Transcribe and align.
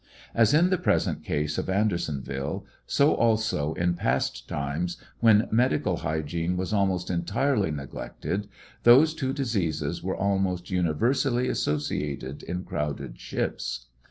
As 0.33 0.51
in 0.51 0.71
the 0.71 0.79
present 0.79 1.23
case 1.23 1.59
of 1.59 1.69
Andersonville, 1.69 2.65
so 2.87 3.13
also 3.13 3.75
in 3.75 3.93
past 3.93 4.47
times 4.49 4.97
when 5.19 5.47
medical 5.51 5.97
hygiene 5.97 6.57
was 6.57 6.73
almost 6.73 7.11
entirely 7.11 7.69
neglected, 7.69 8.47
those 8.81 9.13
two 9.13 9.31
diseases 9.31 10.01
were 10.01 10.17
almost 10.17 10.71
universally 10.71 11.47
associated 11.49 12.41
in 12.41 12.63
crowded 12.63 13.19
ships. 13.19 13.85